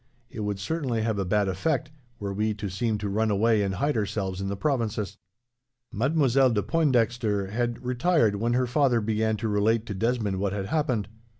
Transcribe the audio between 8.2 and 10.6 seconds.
when her father began to relate to Desmond what